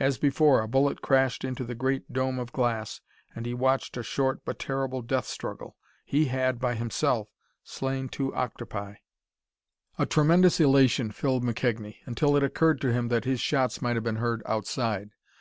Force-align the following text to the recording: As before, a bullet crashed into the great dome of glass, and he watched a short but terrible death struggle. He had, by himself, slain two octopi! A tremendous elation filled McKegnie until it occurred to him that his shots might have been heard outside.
As 0.00 0.18
before, 0.18 0.62
a 0.62 0.66
bullet 0.66 1.00
crashed 1.00 1.44
into 1.44 1.62
the 1.62 1.76
great 1.76 2.12
dome 2.12 2.40
of 2.40 2.50
glass, 2.52 3.00
and 3.36 3.46
he 3.46 3.54
watched 3.54 3.96
a 3.96 4.02
short 4.02 4.44
but 4.44 4.58
terrible 4.58 5.00
death 5.00 5.26
struggle. 5.26 5.76
He 6.04 6.24
had, 6.24 6.58
by 6.58 6.74
himself, 6.74 7.28
slain 7.62 8.08
two 8.08 8.34
octopi! 8.34 8.94
A 9.96 10.04
tremendous 10.04 10.58
elation 10.58 11.12
filled 11.12 11.44
McKegnie 11.44 11.98
until 12.04 12.34
it 12.36 12.42
occurred 12.42 12.80
to 12.80 12.92
him 12.92 13.06
that 13.10 13.26
his 13.26 13.38
shots 13.38 13.80
might 13.80 13.94
have 13.94 14.02
been 14.02 14.16
heard 14.16 14.42
outside. 14.44 15.10